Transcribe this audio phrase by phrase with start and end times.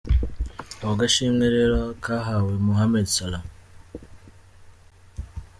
[0.81, 3.45] Ako gashimwe rero kahawe Mohamed Salah.